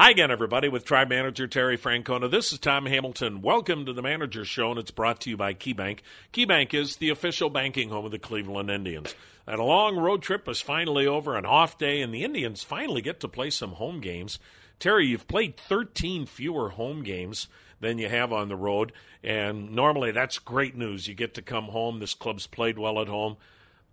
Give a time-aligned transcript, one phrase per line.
[0.00, 2.30] Hi again, everybody, with Tribe Manager Terry Francona.
[2.30, 3.42] This is Tom Hamilton.
[3.42, 5.98] Welcome to the Manager Show, and it's brought to you by KeyBank.
[6.32, 9.14] KeyBank is the official banking home of the Cleveland Indians.
[9.46, 13.02] And a long road trip is finally over, an off day, and the Indians finally
[13.02, 14.38] get to play some home games.
[14.78, 17.48] Terry, you've played 13 fewer home games
[17.80, 18.92] than you have on the road,
[19.22, 21.08] and normally that's great news.
[21.08, 21.98] You get to come home.
[21.98, 23.36] This club's played well at home.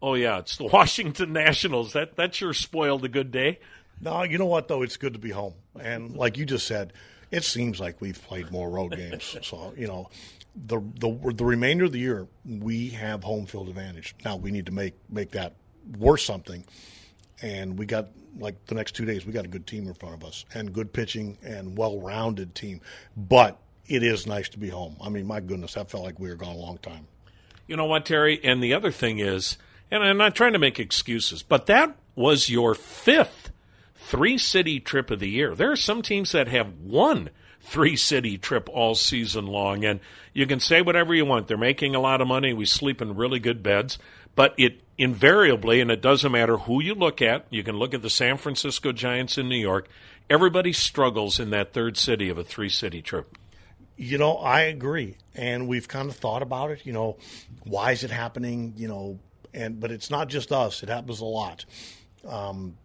[0.02, 1.92] Oh yeah, it's the Washington Nationals.
[1.92, 3.60] That that sure spoiled a good day.
[4.02, 4.82] No, you know what though?
[4.82, 6.94] It's good to be home, and like you just said,
[7.32, 9.38] it seems like we've played more road games.
[9.42, 10.10] so you know,
[10.56, 14.16] the the the remainder of the year we have home field advantage.
[14.24, 15.54] Now we need to make make that
[15.98, 16.64] worth something,
[17.42, 20.16] and we got like the next two days we got a good team in front
[20.16, 22.82] of us and good pitching and well rounded team.
[23.16, 24.98] But it is nice to be home.
[25.02, 27.08] I mean, my goodness, that felt like we were gone a long time.
[27.68, 28.40] You know what, Terry?
[28.44, 29.58] And the other thing is,
[29.92, 33.37] and I'm not trying to make excuses, but that was your fifth
[33.98, 35.56] three city trip of the year.
[35.56, 40.00] There are some teams that have one three city trip all season long, and
[40.34, 41.48] you can say whatever you want.
[41.48, 42.54] They're making a lot of money.
[42.54, 43.98] We sleep in really good beds,
[44.36, 48.02] but it invariably, and it doesn't matter who you look at, you can look at
[48.02, 49.88] the San Francisco Giants in New York.
[50.30, 53.38] Everybody struggles in that third city of a three city trip.
[53.96, 56.86] You know, I agree, and we've kind of thought about it.
[56.86, 57.18] You know,
[57.64, 58.74] why is it happening?
[58.78, 59.20] You know,
[59.54, 61.66] and but it's not just us; it happens a lot.
[62.28, 62.78] Um,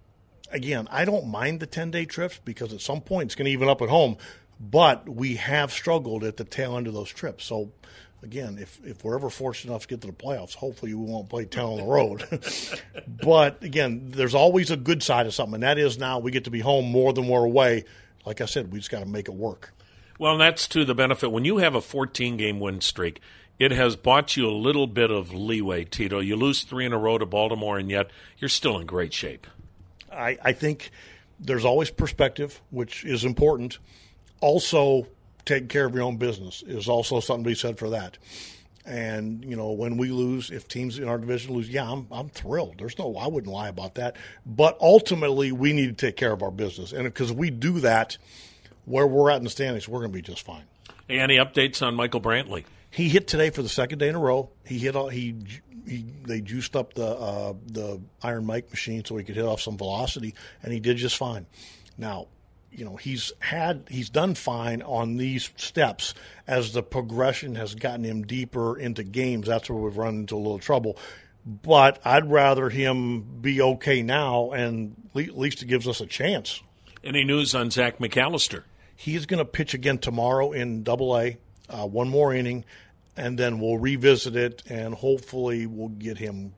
[0.52, 3.52] again, I don't mind the ten day trips because at some point it's going to
[3.52, 4.16] even up at home.
[4.60, 7.44] But we have struggled at the tail end of those trips.
[7.44, 7.72] So
[8.22, 11.28] again, if if we're ever fortunate enough to get to the playoffs, hopefully we won't
[11.28, 12.24] play ten on the road.
[13.24, 16.44] but again, there's always a good side of something, and that is now we get
[16.44, 17.84] to be home more than we're away.
[18.24, 19.72] Like I said, we just got to make it work.
[20.18, 21.32] Well, that's to the benefit.
[21.32, 23.20] When you have a 14 game win streak,
[23.58, 26.20] it has bought you a little bit of leeway, Tito.
[26.20, 29.46] You lose three in a row to Baltimore, and yet you're still in great shape.
[30.12, 30.90] I, I think
[31.40, 33.78] there's always perspective, which is important.
[34.40, 35.06] Also,
[35.44, 38.18] taking care of your own business is also something to be said for that.
[38.84, 42.28] And you know, when we lose, if teams in our division lose, yeah, I'm I'm
[42.28, 42.78] thrilled.
[42.78, 44.16] There's no, I wouldn't lie about that.
[44.44, 48.18] But ultimately, we need to take care of our business, and because we do that,
[48.84, 50.64] where we're at in the standings, we're going to be just fine.
[51.06, 52.64] Hey, any updates on Michael Brantley?
[52.92, 54.50] He hit today for the second day in a row.
[54.66, 55.34] He hit he
[55.86, 59.62] he they juiced up the uh, the Iron Mike machine so he could hit off
[59.62, 61.46] some velocity, and he did just fine.
[61.96, 62.26] Now,
[62.70, 66.12] you know he's had he's done fine on these steps
[66.46, 69.46] as the progression has gotten him deeper into games.
[69.46, 70.98] That's where we've run into a little trouble.
[71.46, 76.62] But I'd rather him be okay now, and at least it gives us a chance.
[77.02, 78.64] Any news on Zach McAllister?
[78.94, 81.38] He's going to pitch again tomorrow in Double A,
[81.72, 82.64] uh, one more inning,
[83.16, 86.52] and then we'll revisit it, and hopefully we'll get him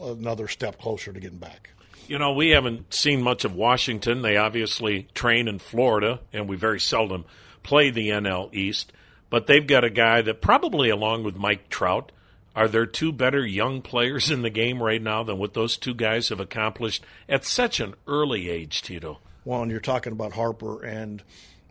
[0.00, 1.70] another step closer to getting back.
[2.08, 4.22] You know, we haven't seen much of Washington.
[4.22, 7.24] They obviously train in Florida, and we very seldom
[7.62, 8.92] play the NL East.
[9.28, 12.12] But they've got a guy that probably, along with Mike Trout,
[12.54, 15.94] are there two better young players in the game right now than what those two
[15.94, 19.18] guys have accomplished at such an early age, Tito?
[19.44, 21.22] Well, and you're talking about Harper, and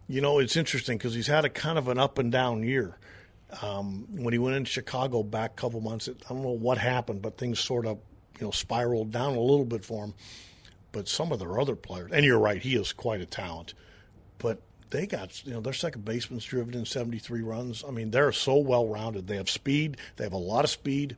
[0.08, 2.98] you know it's interesting because he's had a kind of an up and down year.
[3.62, 7.22] Um, when he went in Chicago back a couple months, I don't know what happened,
[7.22, 8.00] but things sort of
[8.40, 10.14] you know spiraled down a little bit for him.
[10.92, 13.74] But some of their other players, and you're right, he is quite a talent.
[14.38, 17.84] But they got you know their second baseman's driven in 73 runs.
[17.88, 19.28] I mean, they're so well rounded.
[19.28, 19.98] They have speed.
[20.16, 21.18] They have a lot of speed.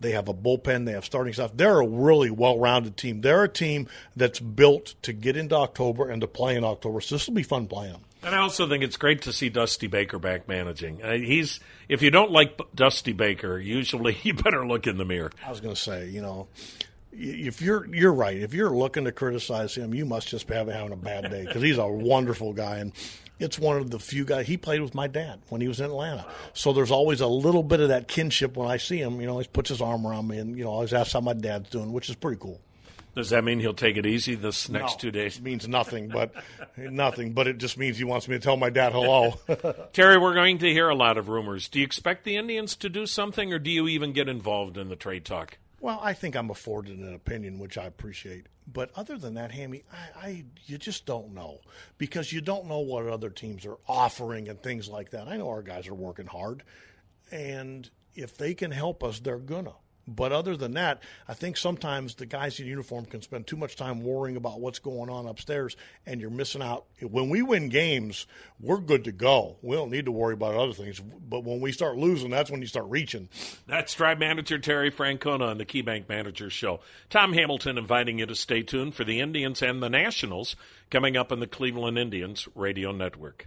[0.00, 0.86] They have a bullpen.
[0.86, 1.52] They have starting stuff.
[1.54, 3.20] They're a really well rounded team.
[3.20, 7.00] They're a team that's built to get into October and to play in October.
[7.02, 8.04] So this will be fun playing them.
[8.22, 11.02] And I also think it's great to see Dusty Baker back managing.
[11.02, 15.32] Uh, he's if you don't like Dusty Baker, usually you better look in the mirror.
[15.44, 16.48] I was going to say, you know,
[17.12, 20.92] if you're you're right, if you're looking to criticize him, you must just be having
[20.92, 22.92] a bad day because he's a wonderful guy and
[23.38, 25.86] it's one of the few guys he played with my dad when he was in
[25.86, 26.26] Atlanta.
[26.52, 29.18] So there's always a little bit of that kinship when I see him.
[29.20, 31.32] You know, he puts his arm around me and you know always asks how my
[31.32, 32.60] dad's doing, which is pretty cool.
[33.14, 35.38] Does that mean he'll take it easy this next no, two days?
[35.38, 36.32] It means nothing, but
[36.76, 37.32] nothing.
[37.32, 39.34] But it just means he wants me to tell my dad hello.
[39.92, 41.68] Terry, we're going to hear a lot of rumors.
[41.68, 44.88] Do you expect the Indians to do something, or do you even get involved in
[44.88, 45.58] the trade talk?
[45.80, 48.46] Well, I think I'm afforded an opinion, which I appreciate.
[48.72, 51.60] But other than that, Hammy, I, I, you just don't know
[51.98, 55.26] because you don't know what other teams are offering and things like that.
[55.26, 56.62] I know our guys are working hard,
[57.32, 59.74] and if they can help us, they're gonna.
[60.10, 63.76] But other than that, I think sometimes the guys in uniform can spend too much
[63.76, 66.86] time worrying about what's going on upstairs, and you're missing out.
[67.00, 68.26] When we win games,
[68.58, 69.56] we're good to go.
[69.62, 71.00] We don't need to worry about other things.
[71.00, 73.28] But when we start losing, that's when you start reaching.
[73.68, 76.80] That's Tribe Manager Terry Francona on the KeyBank Manager Show.
[77.08, 80.56] Tom Hamilton inviting you to stay tuned for the Indians and the Nationals
[80.90, 83.46] coming up on the Cleveland Indians Radio Network.